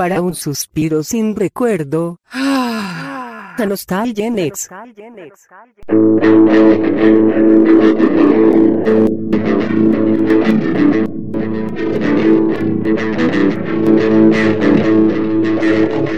[0.00, 2.20] para un suspiro sin recuerdo.
[2.32, 4.70] Ah, Nostalgia Next.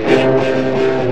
[0.07, 1.12] Yo,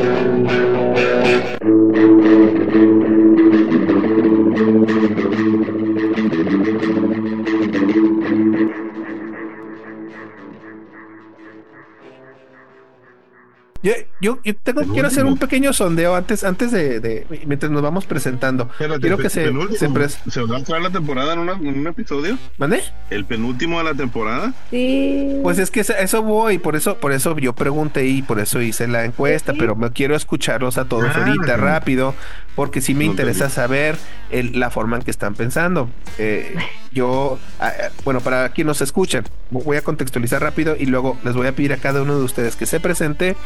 [14.20, 18.06] yo, yo tengo, quiero hacer un pequeño sondeo antes, antes de, de mientras nos vamos
[18.06, 18.68] presentando.
[18.72, 19.44] Espérate, quiero que se,
[19.76, 22.36] se pres- ¿Se va a entrar la temporada en, una- en un episodio?
[22.58, 22.82] ¿Mande?
[23.10, 24.52] ¿El penúltimo de la temporada?
[24.70, 25.38] Sí.
[25.43, 28.60] Pues es que esa- eso voy, por eso, por eso yo pregunté y por eso
[28.60, 29.58] hice la encuesta, Sí.
[29.58, 31.24] pero me quiero escucharlos a todos Ah.
[31.26, 32.14] ahorita rápido,
[32.55, 33.96] porque sí me No interesa saber
[34.30, 35.88] el- la forma en que están pensando.
[36.18, 36.55] Eh,
[36.92, 41.34] yo, ah, ah, bueno, para quienes nos escuchan, voy a contextualizar rápido y luego les
[41.34, 43.36] voy a pedir a cada uno de ustedes que se presente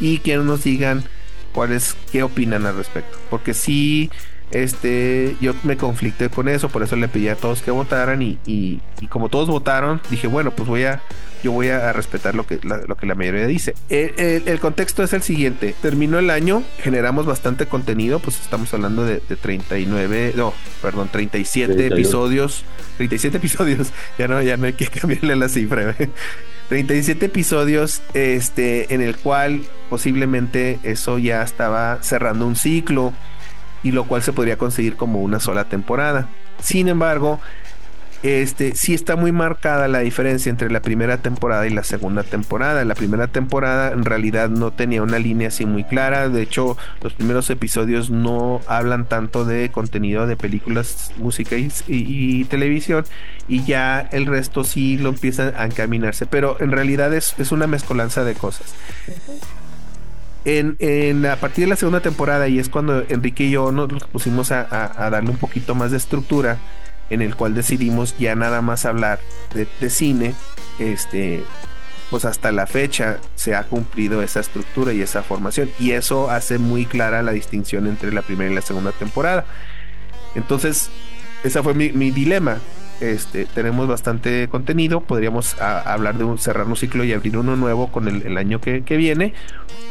[0.00, 1.04] y que nos digan
[1.52, 4.10] cuáles, qué opinan al respecto, porque sí.
[4.52, 8.38] Este, yo me conflicté con eso, por eso le pedí a todos que votaran y,
[8.46, 11.00] y- y como todos votaron, dije, bueno, pues voy a,
[11.42, 13.74] yo voy a respetar lo que la, lo que la mayoría dice.
[13.88, 15.74] El, el- el contexto es el siguiente.
[15.80, 21.72] Terminó el año, generamos bastante contenido, pues estamos hablando de, de 39, no, perdón, 37
[21.74, 21.94] 31.
[21.96, 22.64] episodios.
[22.98, 25.96] 37 episodios, ya no, ya no hay que cambiarle la cifra.
[26.68, 33.12] 37 episodios, este, en el cual posiblemente eso ya estaba cerrando un ciclo
[33.82, 36.28] y lo cual se podría conseguir como una sola temporada.
[36.60, 37.40] Sin embargo,
[38.22, 42.84] este sí está muy marcada la diferencia entre la primera temporada y la segunda temporada.
[42.84, 46.28] La primera temporada en realidad no tenía una línea así muy clara.
[46.28, 52.44] De hecho, los primeros episodios no hablan tanto de contenido de películas, música y, y-
[52.44, 53.04] televisión.
[53.48, 56.26] Y ya el resto sí lo empieza a encaminarse.
[56.26, 58.72] Pero en realidad es, es una mezcolanza de cosas.
[60.44, 64.50] En, a partir de la segunda temporada, y es cuando Enrique y yo nos pusimos
[64.50, 64.64] a,
[65.10, 66.58] darle un poquito más de estructura,
[67.10, 69.20] en el cual decidimos ya nada más hablar
[69.54, 70.34] de, cine,
[70.78, 71.44] este,
[72.10, 76.58] pues hasta la fecha se ha cumplido esa estructura y esa formación, y eso hace
[76.58, 79.44] muy clara la distinción entre la primera y la segunda temporada.
[80.34, 80.90] Entonces,
[81.44, 82.58] ese fue mi dilema.
[83.02, 87.90] Este, tenemos bastante contenido, podríamos hablar de un, cerrar un ciclo y abrir uno nuevo
[87.90, 89.34] con el, año que, viene,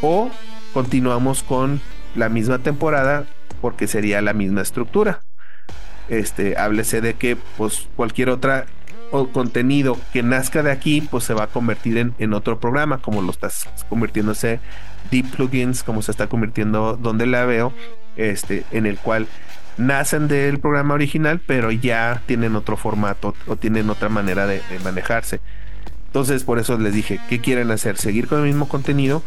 [0.00, 0.30] o
[0.72, 1.82] continuamos con
[2.14, 3.26] la misma temporada
[3.60, 5.20] porque sería la misma estructura.
[6.08, 8.64] Este, háblese de que pues cualquier otra
[9.10, 13.02] o contenido que nazca de aquí pues se va a convertir en, en otro programa
[13.02, 14.58] como lo estás convirtiéndose
[15.10, 17.74] Deep Plugins como se está convirtiendo donde la veo
[18.16, 19.26] este en el cual
[19.78, 25.40] nacen del programa original pero ya tienen otro formato o tienen otra manera de, manejarse.
[26.06, 29.22] Entonces por eso les dije qué quieren hacer seguir con el mismo contenido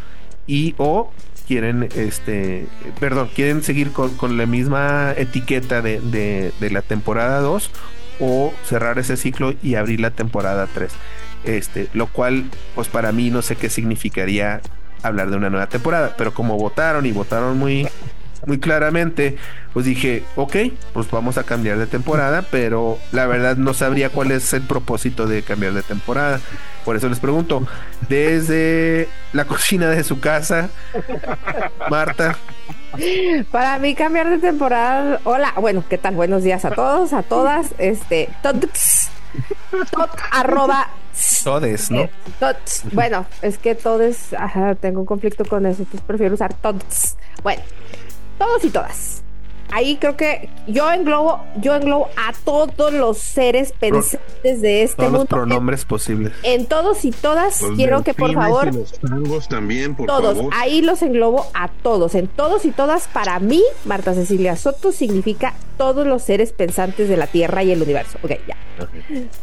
[0.47, 1.11] y o
[1.47, 2.67] quieren este
[2.99, 7.69] perdón quieren seguir con, con la misma etiqueta de, de- de la temporada 2
[8.19, 10.91] o cerrar ese ciclo y abrir la temporada 3
[11.43, 12.45] este lo cual
[12.75, 14.61] pues para mí no sé qué significaría
[15.03, 17.87] hablar de una nueva temporada pero como votaron y votaron muy
[18.45, 19.37] muy claramente
[19.73, 20.55] pues dije ok
[20.93, 25.27] pues vamos a cambiar de temporada pero la verdad no sabría cuál es el propósito
[25.27, 26.39] de cambiar de temporada
[26.83, 27.67] por eso les pregunto
[28.09, 30.69] desde la cocina de su casa
[31.89, 32.37] Marta
[33.51, 35.19] Para mí cambiar de temporada.
[35.23, 36.15] Hola, bueno, ¿qué tal?
[36.15, 37.73] Buenos días a todos, a todas.
[37.77, 39.09] Este, tots,
[39.91, 40.87] tot, arroba,
[41.43, 42.83] todes no eh, tots.
[42.93, 47.15] Bueno, es que todos, ajá, tengo un conflicto con eso, entonces prefiero usar tots.
[47.43, 47.61] Bueno,
[48.37, 49.24] todos y todas.
[49.71, 55.11] Ahí creo que yo englobo, yo englobo a todos los seres pensantes de este todos
[55.11, 55.35] los mundo.
[55.35, 58.71] pronombres posibles En todos y todas, Los quiero que por favor y
[59.27, 60.53] los también, por todos, favor.
[60.55, 65.53] ahí los englobo a todos, en todos y todas, para mí, Marta Cecilia Soto significa
[65.77, 68.17] todos los seres pensantes de la Tierra y el universo.
[68.23, 68.55] Ok, ya.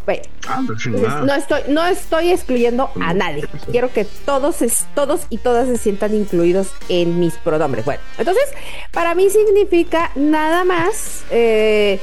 [0.06, 1.21] Bueno, Ah, entonces, chingada.
[1.22, 3.45] no estoy, no estoy excluyendo a nadie.
[3.71, 7.84] Quiero que todos, es- todos y todas se sientan incluidos en mis pronombres.
[7.84, 8.45] Bueno, entonces,
[8.92, 12.00] para mí significa nada más eh,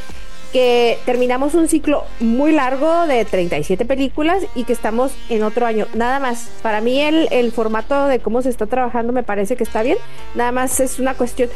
[0.52, 5.86] que terminamos un ciclo muy largo de 37 películas y que estamos en otro año.
[5.94, 6.50] Nada más.
[6.62, 9.98] Para mí el, el formato de cómo se está trabajando me parece que está bien.
[10.36, 11.50] Nada más es una cuestión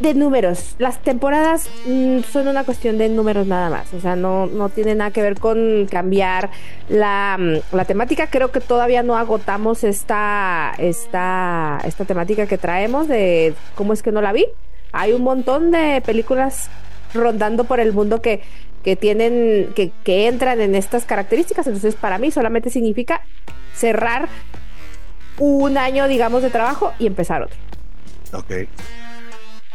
[0.00, 0.74] de números.
[0.78, 3.92] Las temporadas mm, son una cuestión de números nada más.
[3.94, 6.50] O sea, no, no tiene nada que ver con cambiar
[6.88, 8.28] la, mm, la temática.
[8.28, 14.12] Creo que todavía no agotamos esta, esta, esta temática que traemos de cómo es que
[14.12, 14.46] no la vi.
[14.96, 16.70] Hay un montón de películas
[17.12, 18.42] rondando por el mundo que,
[18.84, 21.66] que tienen, que, que entran en estas características.
[21.66, 23.22] Entonces, para mí solamente significa
[23.74, 24.28] cerrar
[25.38, 27.56] un año, digamos, de trabajo y empezar otro.
[28.32, 28.68] Ok.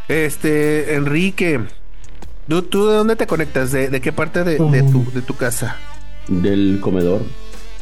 [0.08, 1.60] Este, Enrique,
[2.48, 3.74] ¿tú, tú de dónde te conectas?
[3.74, 5.76] ¿De, de qué parte de, de tu, de tu casa?
[6.30, 7.24] Del comedor.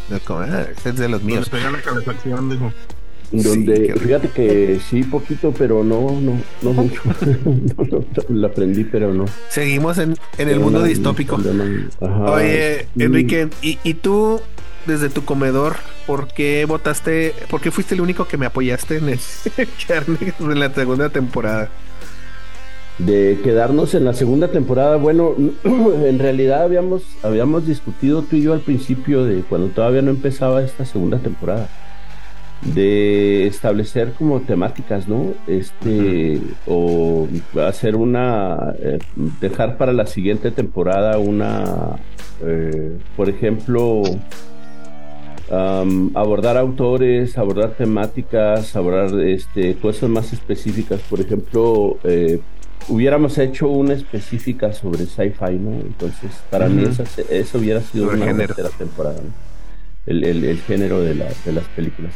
[0.09, 1.49] De, ah, este es de los míos.
[1.49, 2.73] Pega la calefacción, dijo.
[3.31, 7.01] Donde, fíjate que sí, poquito, pero no, no, no mucho.
[7.77, 9.25] no, no, lo aprendí, pero no.
[9.49, 11.37] Seguimos en, en el mundo No, distópico.
[11.37, 12.25] no.
[12.31, 12.87] Oye.
[12.97, 14.39] Enrique, ¿y, y tú,
[14.85, 15.75] desde tu comedor,
[16.05, 19.19] por qué votaste, por qué fuiste el único que me apoyaste en el
[20.39, 21.69] en la segunda temporada?
[22.97, 24.95] de quedarnos en la segunda temporada.
[24.97, 30.09] Bueno, en realidad habíamos, habíamos discutido tú y yo al principio de cuando todavía no
[30.09, 31.69] empezaba esta segunda temporada.
[32.61, 35.33] De establecer como temáticas, ¿no?
[35.45, 37.27] Este, o
[37.67, 38.97] hacer una, eh,
[39.39, 41.97] dejar para la siguiente temporada una,
[42.43, 44.01] eh, por ejemplo,
[46.15, 50.99] abordar autores, abordar temáticas, abordar este, cosas más específicas.
[51.09, 52.39] Por ejemplo, eh,
[52.89, 55.71] hubiéramos hecho una específica sobre sci-fi, ¿no?
[55.79, 59.47] Entonces, para mí esa, eso hubiera sido Sobre una tercera temporada, ¿no?
[60.05, 62.13] el, el- el género de, la- de las películas.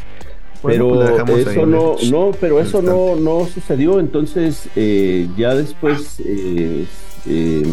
[0.62, 4.00] Bueno, pues pero eso no, el- no, pero eso no, no sucedió.
[4.00, 6.86] Entonces, eh, ya después, eh,
[7.28, 7.64] eh,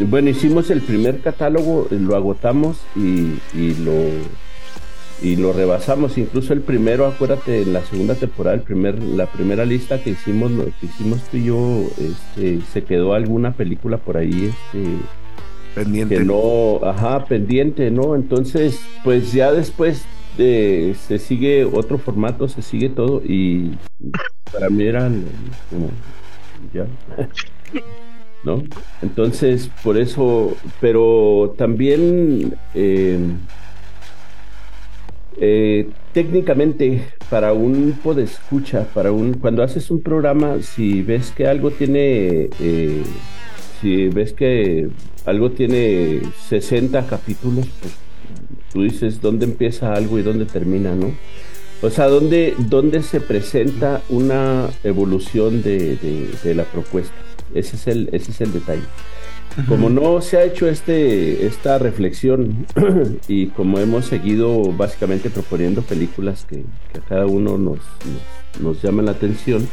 [0.00, 3.92] bueno, hicimos el primer catálogo, eh, lo agotamos y, y lo
[5.22, 6.18] y lo rebasamos.
[6.18, 10.50] Incluso el primero, acuérdate, en la segunda temporada, el primer, la primera lista que hicimos,
[10.50, 14.84] lo que hicimos tú y yo, este, se quedó alguna película por ahí, este,
[15.76, 16.16] Pendiente.
[16.16, 18.16] que no, ajá, pendiente, ¿no?
[18.16, 20.02] Entonces, pues ya después
[20.36, 23.72] se sigue otro formato, se sigue todo y
[24.52, 25.24] para mí eran
[25.70, 25.90] como
[26.72, 26.86] ya,
[28.44, 28.62] ¿no?
[29.02, 33.18] Entonces, por eso, pero también eh,
[35.38, 41.70] eh, técnicamente para un podescucha, para un cuando haces un programa, si ves que algo
[41.70, 43.02] tiene eh,
[43.80, 44.88] si ves que
[45.24, 47.94] algo tiene 60 capítulos, pues
[48.72, 51.12] tú dices dónde empieza algo y dónde termina, ¿no?
[51.82, 57.14] O sea, dónde, dónde se presenta una evolución de, de- de la propuesta.
[57.54, 58.82] Ese es el, ese es el detalle.
[59.68, 62.64] Como no se ha hecho este, esta reflexión
[63.28, 68.82] y como hemos seguido básicamente proponiendo películas que, que a cada uno nos, nos, nos
[68.82, 69.68] llaman la atención,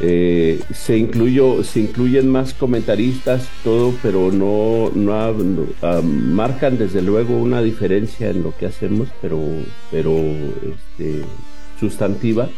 [0.00, 5.34] eh, se incluyó, se incluyen más comentaristas, todo, pero no, no,
[6.02, 9.40] marcan desde luego una diferencia en lo que hacemos, pero,
[9.90, 11.22] pero este,
[11.78, 12.48] sustantiva,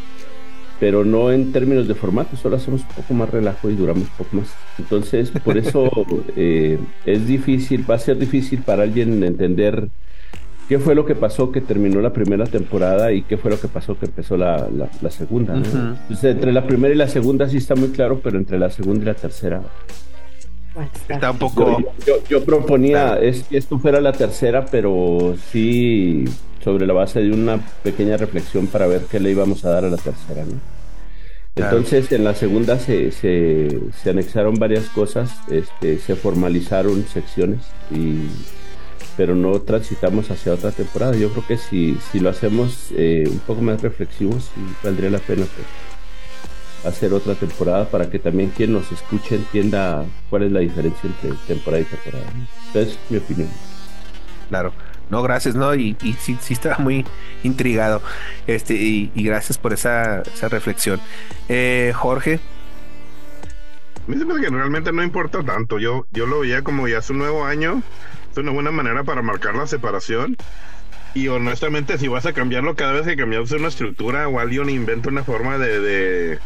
[0.80, 4.16] pero no en términos de formato, solo hacemos un poco más relajo y duramos un
[4.16, 4.54] poco más.
[4.78, 5.90] Entonces, por eso
[6.36, 9.88] eh, es difícil, va a ser difícil para alguien entender
[10.68, 13.68] qué fue lo que pasó que terminó la primera temporada y qué fue lo que
[13.68, 15.54] pasó que empezó la, la- la segunda.
[15.54, 15.60] ¿no?
[15.60, 15.76] Ujú.
[16.02, 19.02] Entonces, entre la primera y la segunda sí está muy claro, pero entre la segunda
[19.02, 19.62] y la tercera.
[20.74, 21.30] Bueno, está.
[21.30, 21.78] Un Yo, poco.
[22.06, 23.22] yo- yo proponía Claro.
[23.22, 26.24] es que esto fuera la tercera, pero sí
[26.62, 29.88] sobre la base de una pequeña reflexión para ver qué le íbamos a dar a
[29.88, 30.44] la tercera.
[30.44, 30.58] ¿no?
[31.54, 37.60] Entonces en la segunda se, se, se anexaron varias cosas, este, se formalizaron secciones,
[37.90, 38.26] y,
[39.16, 41.16] pero no transitamos hacia otra temporada.
[41.16, 45.20] Yo creo que si, si lo hacemos eh, un poco más reflexivos, sí valdría la
[45.20, 45.66] pena pues,
[46.84, 51.34] hacer otra temporada para que también quien nos escuche entienda cuál es la diferencia entre
[51.46, 52.32] temporada y temporada.
[52.72, 53.50] Esa es mi opinión.
[54.48, 54.76] Claro.
[55.08, 55.74] No, gracias, ¿no?
[55.74, 57.06] Y, y sí, sí estaba muy
[57.42, 58.02] intrigado.
[58.46, 61.00] Este, y, y gracias por esa, esa reflexión.
[61.48, 62.40] Eh, Jorge,
[64.06, 65.78] A mí se me hace que realmente no importa tanto.
[65.78, 67.82] Yo, yo lo veía como ya es un nuevo año.
[68.36, 70.36] Es una buena manera para marcar la separación.
[71.14, 75.08] Y honestamente, si vas a cambiarlo cada vez que cambias una estructura o alguien inventa
[75.08, 76.38] una forma de, de,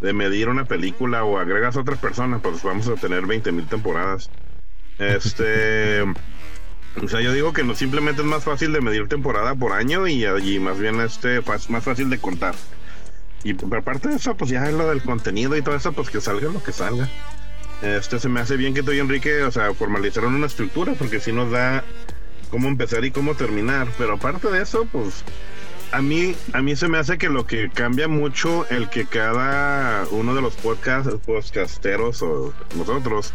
[0.00, 3.66] de medir una película o agregas a otras personas, pues vamos a tener 20 mil
[3.66, 4.30] temporadas.
[4.98, 6.04] Este.
[7.00, 10.08] O sea, yo digo que no simplemente es más fácil de medir temporada por año
[10.08, 12.56] y, y más bien este más fácil de contar.
[13.44, 16.50] Y aparte de eso, pues ya lo del contenido y todo eso, pues que salga
[16.50, 17.08] lo que salga.
[17.82, 21.20] Este se me hace bien que tú y Enrique, o sea, formalizaron una estructura, porque
[21.20, 21.84] si nos da
[22.50, 23.88] cómo empezar y cómo terminar.
[23.96, 25.24] Pero aparte de eso, pues
[25.92, 30.06] a mí, a mí se me hace que lo que cambia mucho el que cada
[30.10, 33.32] uno de los podcast, podcasteros o nosotros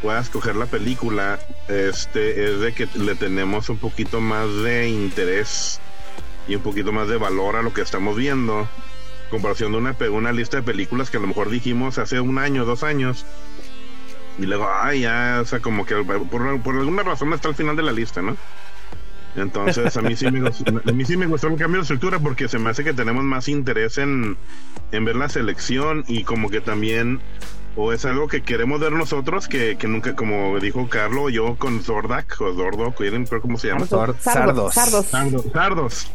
[0.00, 5.80] pueda escoger la película, este, es de que le tenemos un poquito más de interés
[6.48, 8.68] y un poquito más de valor a lo que estamos viendo
[9.32, 12.66] comparación de una, una lista de películas que a lo mejor dijimos hace un año,
[12.66, 13.24] dos años.
[14.38, 17.76] Y luego, ay, ya, o sea, como que por, por alguna razón está al final
[17.76, 18.36] de la lista, ¿no?
[19.36, 22.18] Entonces, a mí sí me gustó, a mí sí me gustó el cambio de estructura
[22.18, 24.36] porque se me hace que tenemos más interés en,
[24.90, 27.20] en ver la selección y como que también
[27.74, 31.82] o es algo que queremos ver nosotros que, que nunca, como dijo Carlos, yo con
[31.82, 33.86] Zordak o Zordo, ¿quieren ver cómo se llama?
[33.86, 34.16] Sardos.
[34.74, 35.46] Sardos.
[35.52, 36.06] Sardos.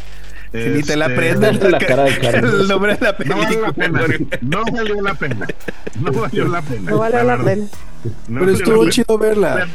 [0.52, 1.72] Que ni te la Este, aprendas.
[1.72, 2.62] la cara de Carlos.
[2.62, 4.14] El nombre de la No valió la película.
[4.14, 4.28] pena.
[4.42, 5.48] No valió la pena.
[6.00, 6.92] No valió la pena.
[6.92, 7.66] No vale la pena.
[7.66, 8.92] No Pero valió estuvo pena.
[8.92, 9.68] chido verla.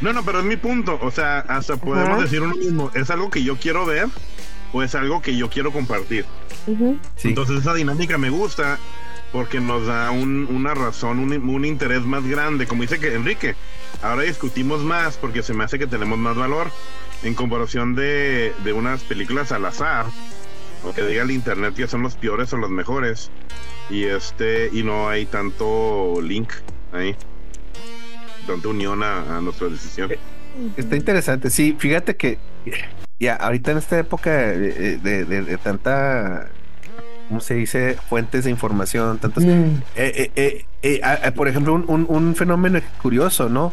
[0.00, 0.98] No, no, pero es mi punto.
[1.02, 2.22] O sea, hasta podemos Ajá.
[2.22, 4.06] decir uno mismo, ¿es algo que yo quiero ver
[4.72, 6.24] o es algo que yo quiero compartir?
[6.66, 6.98] Ujú.
[7.16, 7.28] Sí.
[7.28, 8.78] Entonces esa dinámica me gusta
[9.32, 12.66] porque nos da un- una razón, un, un interés más grande.
[12.66, 13.54] Como dice que Enrique,
[14.02, 16.70] ahora discutimos más porque se me hace que tenemos más valor
[17.22, 20.06] en comparación de, de unas películas al azar
[20.84, 23.30] o que diga el internet que son los peores o los mejores
[23.90, 26.50] y este y no hay tanto link
[26.92, 27.14] ahí
[28.46, 30.10] tanta unión a, a nuestra decisión
[30.76, 31.48] Está interesante.
[31.48, 32.38] Sí, fíjate que
[33.18, 36.48] ya ahorita en esta época de, de- de- de tanta,
[37.28, 37.96] ¿cómo se dice?
[38.10, 39.44] Fuentes de información, tantos...
[39.44, 43.72] eh, eh, eh, eh, ah, por ejemplo, un, un- un fenómeno curioso, ¿no?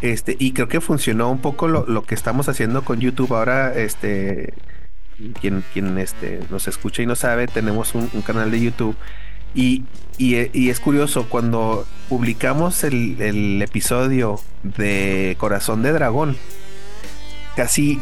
[0.00, 3.34] Este, y creo que funcionó un poco lo, lo que estamos haciendo con YouTube.
[3.34, 4.54] Ahora, este,
[5.40, 8.96] quien, quien este, nos escucha y no sabe, tenemos un, un canal de YouTube.
[9.54, 9.84] Y,
[10.16, 16.36] y, y es curioso, cuando publicamos el, el episodio de Corazón de Dragón,
[17.56, 18.00] casi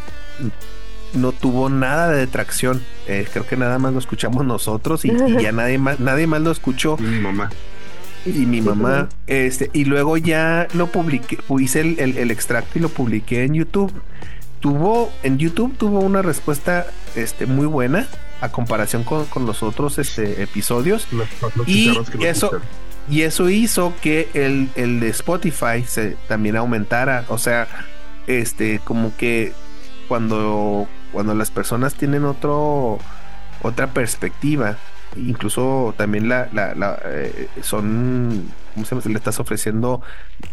[1.14, 2.82] no tuvo nada de detracción.
[3.06, 6.42] Eh, creo que nada más lo escuchamos nosotros y, y ya nadie más, nadie más
[6.42, 7.50] lo escuchó mi mamá
[8.26, 12.82] y mi mamá este y luego ya lo publiqué hice el, el- el extracto y
[12.82, 13.92] lo publiqué en YouTube.
[14.60, 18.08] Tuvo en YouTube tuvo una respuesta este muy buena
[18.40, 21.06] a comparación con, con los otros este episodios.
[21.12, 21.28] Los
[21.68, 21.86] Y
[22.26, 22.50] eso-
[23.10, 27.24] y eso hizo que el, el de Spotify se también aumentara.
[27.28, 27.68] O sea
[28.26, 29.52] este como que
[30.08, 32.98] cuando cuando las personas tienen otro
[33.62, 34.76] otra perspectiva
[35.18, 38.44] incluso también la, la, la, eh, son
[38.74, 39.02] ¿cómo se llama?
[39.12, 40.02] le estás ofreciendo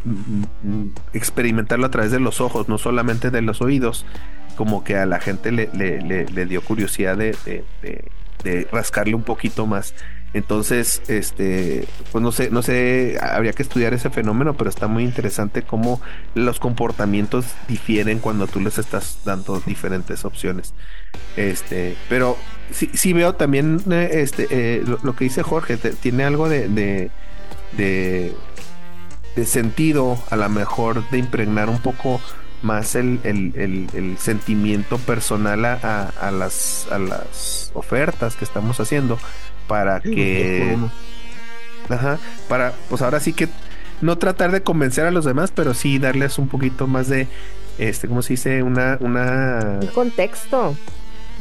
[0.03, 4.05] mm, mm, experimentarlo a través de los ojos no solamente de los oídos
[4.55, 8.11] como que a la gente le, le, le- le dio curiosidad de, de- de-
[8.43, 9.93] de rascarle un poquito más
[10.35, 15.05] entonces este pues no sé no sé habría que estudiar ese fenómeno pero está muy
[15.05, 16.01] interesante cómo
[16.33, 20.73] los comportamientos difieren cuando tú les estás dando diferentes opciones.
[21.37, 22.35] Este pero
[22.69, 27.11] sí, sí veo también eh, este eh, lo, que dice Jorge tiene algo de, de,
[27.77, 28.35] de
[29.37, 32.19] de sentido a lo mejor de impregnar un poco
[32.65, 38.43] más el, el- el- el sentimiento personal a, a- a las a las ofertas que
[38.45, 39.17] estamos haciendo
[39.67, 40.77] para Sí, que.
[41.89, 42.17] Ajá,
[42.49, 43.47] para, pues ahora sí que
[44.01, 47.27] no tratar de convencer a los demás, pero sí darles un poquito más de,
[47.77, 48.63] este, ¿cómo se dice?
[48.63, 50.75] Una, una, Un contexto.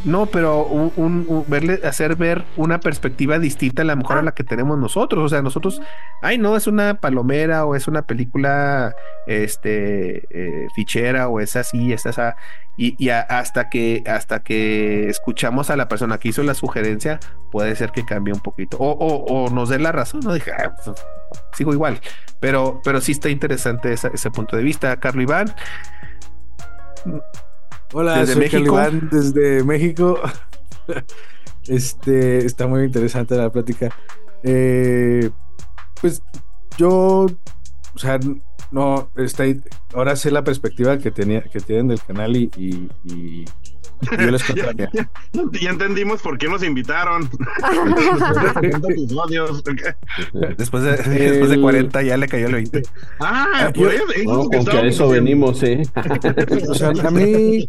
[0.04, 4.44] No, pero un, verle, hacer ver una perspectiva distinta a la mejor a la que
[4.44, 5.24] tenemos nosotros.
[5.24, 5.80] O sea, nosotros,
[6.22, 8.94] ay, no, es una palomera o es una película,
[9.26, 12.36] este, eh, fichera o es así, es esa.
[12.76, 17.20] Y, y hasta que, hasta que escuchamos a la persona que hizo la sugerencia,
[17.52, 18.76] puede ser que cambie un poquito.
[18.78, 20.32] O, o, o nos dé la razón, ¿no?
[20.34, 20.96] Dije, "Ah, pues,
[21.52, 22.00] sigo igual.
[22.40, 24.96] Pero, pero sí está interesante esa- ese punto de vista.
[24.98, 25.54] Carlos Iván,
[27.94, 28.74] Hola, Desde soy México.
[28.74, 30.20] Calibán desde México.
[31.66, 33.88] Este está muy interesante la plática.
[34.42, 35.30] Eh,
[35.98, 36.22] pues
[36.76, 37.24] yo,
[37.94, 38.20] o sea,
[38.70, 39.44] no está
[39.94, 43.44] ahora sé la perspectiva que tenía que tienen del canal y, y- y
[44.02, 44.90] yo les la mía.
[45.60, 47.28] Ya entendimos por qué nos invitaron.
[50.58, 52.82] después de, después de El- 40 ya le cayó el 20.
[53.20, 55.82] Ah, Yo- por eso, eso es No, con que a eso venimos, ¿eh?
[56.68, 57.66] O sea, a mí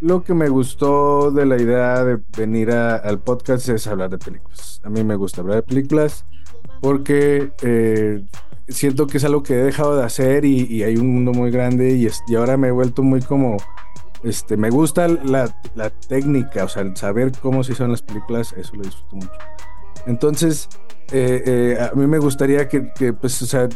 [0.00, 4.18] lo que me gustó de la idea de venir a- al podcast es hablar de
[4.18, 4.80] películas.
[4.84, 6.24] A mí me gusta hablar de películas
[6.80, 8.22] porque eh,
[8.68, 11.50] siento que es algo que he dejado de hacer y, y hay un mundo muy
[11.50, 13.56] grande y, es- y ahora me he vuelto muy como...
[14.26, 18.52] Este, me gusta la, la técnica, o sea, el saber cómo se hicieron las películas,
[18.56, 19.30] eso lo disfruto mucho.
[20.06, 20.68] Entonces,
[21.12, 23.68] eh, eh, a mí me gustaría que, que, pues, o sea,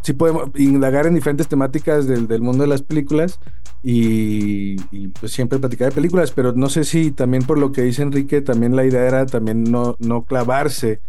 [0.00, 3.38] sí podemos indagar en diferentes temáticas del, del mundo de las películas
[3.82, 7.82] y, y, pues siempre platicar de películas, pero no sé si también por lo que
[7.82, 11.02] dice Enrique, también la idea era también no, no clavarse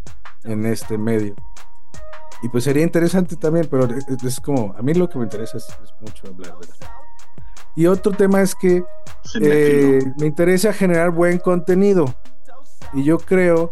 [0.44, 1.36] en este medio.
[2.44, 5.58] Y pues sería interesante también, pero es, es como, a mí lo que me interesa
[5.58, 6.80] es, es mucho hablar de las
[7.80, 8.84] Y otro tema es que
[9.42, 12.14] eh, me interesa generar buen contenido.
[12.94, 13.72] Y yo creo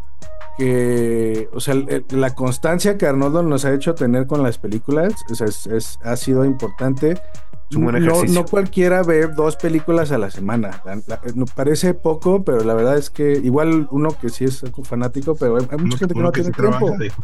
[0.58, 1.76] que, o sea,
[2.12, 6.00] la constancia que Arnoldo nos ha hecho tener con las películas o sea, es, es-
[6.04, 7.22] ha sido importante.
[7.70, 8.42] Es un buen no, ejercicio.
[8.42, 10.82] no cualquiera ve dos películas a la semana.
[10.86, 14.64] La- la- no parece poco, pero la verdad es que igual uno que sí es
[14.84, 16.78] fanático, pero hay, hay mucha gente que no tiene tiempo.
[16.96, 17.16] trabaja.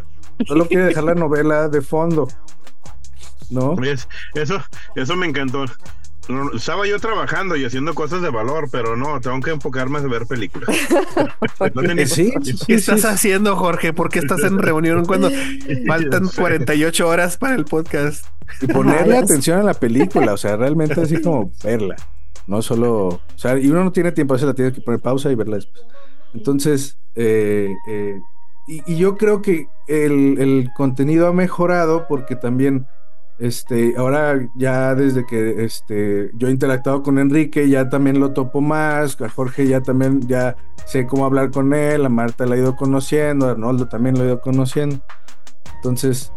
[0.45, 2.27] Solo quiere dejar la novela de fondo.
[3.49, 3.75] ¿No?
[4.35, 4.57] Eso,
[4.95, 5.63] eso me encantó.
[6.29, 10.01] No, Estaba yo trabajando y haciendo cosas de valor, pero no, tengo que enfocarme a
[10.03, 10.69] ver películas.
[11.73, 13.07] No tenía- Eh, sí, sí, ¿Qué sí, estás sí.
[13.07, 13.93] haciendo, Jorge?
[13.93, 15.29] ¿Por qué estás en reunión cuando
[15.87, 18.25] faltan 48 horas para el podcast?
[18.61, 21.95] Y ponerle atención a la película, o sea, realmente así como verla.
[22.47, 24.99] No solo, o sea, y uno no tiene tiempo, a veces la tiene que poner
[24.99, 25.83] pausa y verla después.
[26.33, 28.19] Entonces, eh, eh,
[28.67, 32.85] y, y yo creo que el, el contenido ha mejorado porque también,
[33.39, 38.61] este, ahora ya desde que este, yo he interactuado con Enrique, ya también lo topo
[38.61, 42.59] más, a Jorge ya también, ya sé cómo hablar con él, a Marta la he
[42.59, 45.01] ido conociendo, a Arnoldo también lo he ido conociendo.
[45.75, 46.31] Entonces,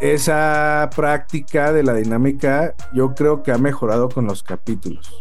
[0.00, 5.20] esa práctica de la dinámica yo creo que ha mejorado con los capítulos.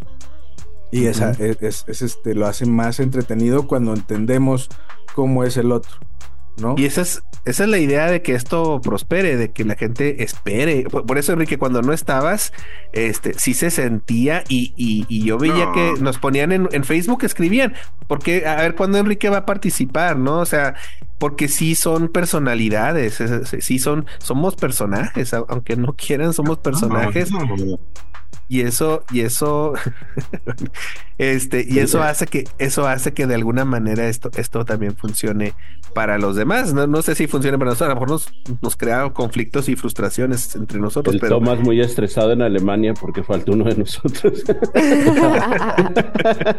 [0.91, 4.69] Y esa es, es- es, este, lo hace más entretenido cuando entendemos
[5.15, 5.95] cómo es el otro.
[6.57, 6.75] ¿No?
[6.77, 10.23] Y esa es, esa es la idea de que esto prospere, de que la gente
[10.23, 10.83] espere.
[10.83, 12.53] Por, por eso, Enrique, cuando no estabas,
[12.93, 15.71] este, sí se sentía y, y- y yo veía No.
[15.73, 17.73] que nos ponían en, en Facebook, escribían,
[18.07, 20.39] porque a ver cuándo Enrique va a participar, ¿no?
[20.39, 20.75] O sea,
[21.17, 27.31] porque sí son personalidades, es- es- sí son, somos personajes, aunque no quieran, somos personajes.
[27.31, 27.39] No.
[28.49, 29.73] Y eso, y eso,
[31.17, 35.53] este, y eso hace que, eso hace que de alguna manera esto, esto también funcione
[35.93, 36.73] para los demás.
[36.73, 39.75] No, no sé si funcione para nosotros, a lo mejor nos, nos crea conflictos y
[39.75, 44.43] frustraciones entre nosotros, El pero Tomás muy estresado en Alemania porque faltó uno de nosotros.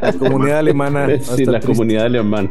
[0.01, 1.07] La comunidad alemana.
[1.21, 1.67] sí, la triste.
[1.67, 2.51] comunidad alemana.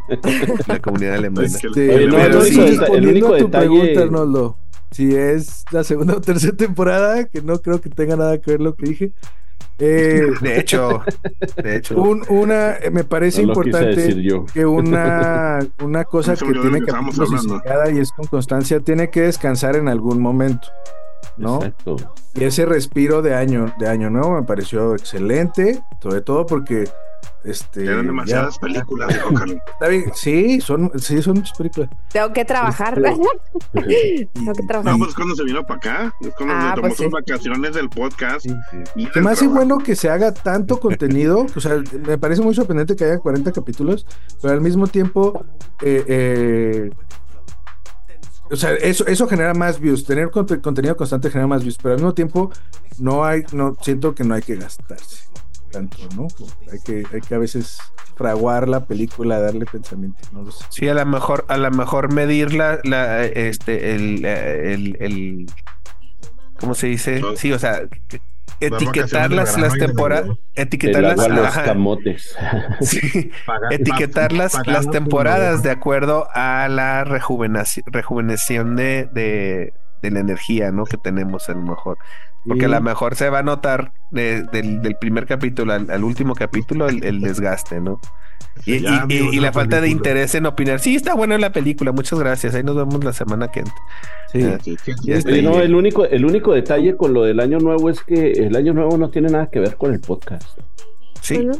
[0.67, 1.47] la comunidad alemana.
[1.63, 4.57] No, el único el detalle- pregunta, Arnoldo,
[4.93, 8.61] si es la segunda o tercera temporada, que no creo que tenga nada que ver
[8.61, 9.11] lo que dije.
[9.79, 11.01] eh, De hecho,
[11.63, 14.45] de hecho, un- una, eh, me parece No importante yo.
[14.53, 19.75] que una, una cosa que tiene que seguida y es con constancia, tiene que descansar
[19.75, 20.67] en algún momento,
[21.37, 21.57] ¿no?
[21.57, 21.95] Exacto.
[22.35, 26.85] Y ese respiro de año, de año nuevo me pareció excelente, sobre todo porque
[27.43, 29.57] este Eran ya- demasiadas películas, dijo Carlos.
[29.73, 31.89] está bien, sí, son, sí, son muchas películas.
[32.11, 33.01] Tengo que trabajar.
[33.73, 34.93] Tengo que trabajar.
[34.93, 37.11] No, pues cuando se vino para acá, es cuando Ah, se tomó pues sus sí.
[37.11, 38.41] vacaciones del podcast.
[38.45, 38.55] Sí.
[38.95, 39.49] y Se del me hace trabajo.
[39.55, 43.51] bueno que se haga tanto contenido, o sea, me parece muy sorprendente que haya 40
[43.51, 44.05] capítulos,
[44.41, 45.45] pero al mismo tiempo,
[45.81, 46.89] eh, eh,
[48.51, 51.93] o sea, eso, eso genera más views, tener conte- contenido constante genera más views, pero
[51.95, 52.51] al mismo tiempo
[52.99, 55.23] no hay, no, siento que no hay que gastarse
[55.71, 56.27] tanto, ¿no?
[56.71, 57.79] Hay que, hay que a veces
[58.15, 60.63] fraguar la película, darle pensamiento, no lo sé.
[60.69, 65.45] sí, a lo mejor, a lo mejor medir la, la este, el, el, el,
[66.59, 67.21] ¿cómo se dice?
[67.37, 68.21] Sí, o sea, que-
[68.59, 72.35] etiquetar las, las temporadas, etiquetar El las, agua, los camotes.
[72.81, 73.31] sí.
[73.71, 74.53] Etiquetar las,
[74.91, 80.85] temporadas por- de acuerdo a la rejuvenaci- rejuvenecición de, de, de la energía ¿no?
[80.85, 81.97] que tenemos a lo mejor.
[82.45, 86.03] Porque a lo mejor se va a notar de- del, del primer capítulo al, al
[86.03, 87.99] último capítulo el, el desgaste, ¿no?
[88.65, 90.79] Y, Ya, y- y- y la la falta de interés en opinar.
[90.79, 92.53] Sí, está buena la película, muchas gracias.
[92.53, 93.73] Ahí nos vemos la semana que entra.
[94.31, 94.39] Sí.
[94.41, 95.31] Eh, Sí, sí, está.
[95.31, 98.55] Oye, no, el único, el único detalle con lo del año nuevo es que el
[98.55, 100.59] año nuevo no tiene nada que ver con el podcast.
[101.21, 101.53] Sí, Bueno,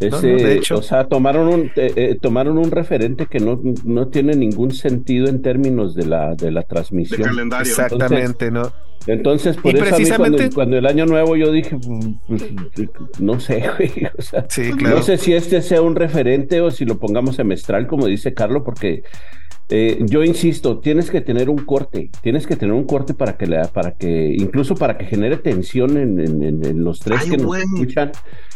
[0.00, 0.78] Ese, No, no, de hecho.
[0.78, 5.28] o sea, tomaron un, eh, eh, tomaron un referente que no, no tiene ningún sentido
[5.28, 7.22] en términos de la, de la de transmisión.
[7.22, 7.70] calendario.
[7.70, 8.70] exactamente, ¿no?
[9.06, 11.76] Entonces, por Y eso a mí cuando, cuando el año nuevo yo dije,
[12.26, 14.96] pues, pues, no sé, güey, o sea, Sí, claro.
[14.96, 18.62] no sé si este sea un referente o si lo pongamos semestral, como dice Carlos,
[18.64, 19.02] porque
[19.68, 23.46] eh, yo insisto, tienes que tener un corte, tienes que tener un corte para que,
[23.46, 27.30] la, para que incluso para que genere tensión en, en- en- en los tres Ay,
[27.30, 28.12] que nos escuchan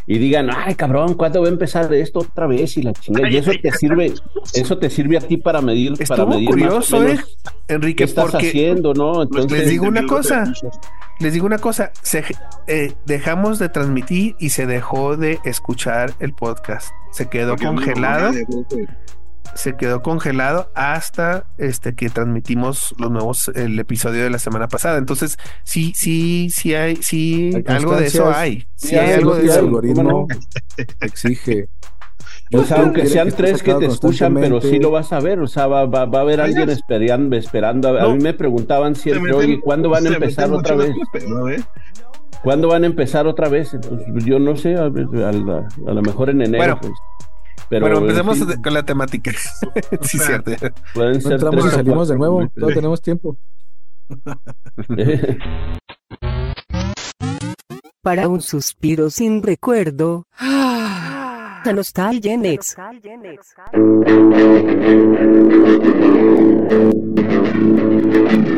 [0.07, 2.77] y digan, ay, cabrón, ¿cuándo va a empezar esto otra vez?
[2.77, 4.13] Y la chingada, y eso ay, te sirve,
[4.55, 7.07] eso te sirve a ti para medir, para medir más o curioso, ¿eh?
[7.09, 9.23] menos qué Enrique, estás porque haciendo, ¿no?
[9.23, 10.53] Entonces, les digo una cosa.
[11.21, 12.25] les digo una cosa, se,
[12.67, 16.89] eh, dejamos de transmitir y se dejó de escuchar el podcast.
[17.13, 17.81] Se quedó no, no, no,
[19.55, 24.99] se quedó congelado hasta este que transmitimos los nuevos el episodio de la semana pasada.
[24.99, 28.61] Entonces, sí, sí, sí hay, sí, Hay algo de eso hay.
[28.77, 29.61] Sí, Sí, hay hay, algo de que el eso.
[29.61, 30.27] algoritmo
[31.01, 31.69] exige.
[32.53, 35.39] O sea, aunque sean tres que te escuchan, pero sí lo vas a ver.
[35.41, 37.37] O sea, va, va, va a haber alguien esperando.
[37.37, 37.89] esperando.
[37.89, 38.15] A, a No.
[38.17, 40.93] mí me preguntaban siempre, oye, ¿cuándo van a empezar otra vez?
[41.13, 41.63] pedo, ¿eh?
[42.43, 43.75] ¿Cuándo van a empezar otra vez?
[43.75, 46.79] Entonces, yo no sé, a, a- a lo mejor en enero.
[46.79, 46.79] Bueno.
[46.81, 46.93] pues.
[47.71, 49.31] Pero, bueno, empecemos sí, con la temática.
[50.03, 50.75] sí, sea, cierto.
[50.93, 53.39] pueden No ser entramos y salimos de nuevo, todavía tenemos tiempo.
[58.03, 60.27] Para un suspiro sin recuerdo.
[60.37, 62.77] A Nostalgia Next.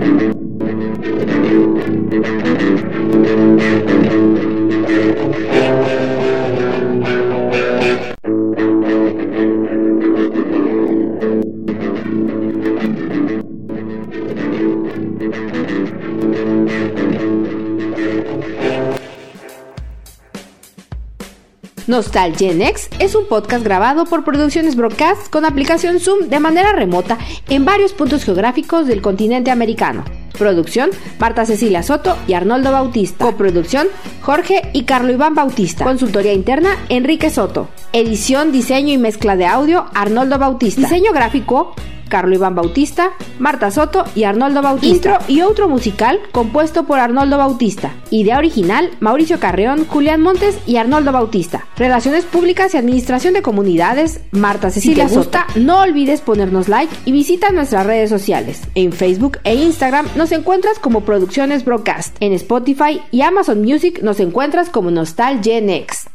[21.93, 27.19] Nostalgenex es un podcast grabado por Producciones Broadcast con aplicación Zoom de manera remota
[27.51, 30.03] en varios puntos geográficos del continente americano.
[30.39, 33.27] Producción, Marta Cecilia Soto y Arnoldo Bautista.
[33.27, 33.89] Coproducción,
[34.23, 35.85] Jorge y Carlo Iván Bautista.
[35.85, 37.69] Consultoría interna, Enrique Soto.
[37.93, 40.81] Edición, diseño y mezcla de audio, Arnoldo Bautista.
[40.81, 41.75] Diseño gráfico,
[42.12, 45.12] Carlo Iván Bautista, Marta Soto y Arnoldo Bautista.
[45.12, 47.94] Intro y otro musical compuesto por Arnoldo Bautista.
[48.11, 51.64] Idea original, Mauricio Carreón, Julián Montes y Arnoldo Bautista.
[51.79, 56.94] Relaciones públicas y administración de comunidades, Marta Cecilia si te gusta, no olvides ponernos like
[57.07, 58.61] y visita nuestras redes sociales.
[58.75, 62.14] En Facebook e Instagram nos encuentras como Producciones Broadcast.
[62.20, 66.09] En Spotify y Amazon Music nos encuentras como Nostalgia Next.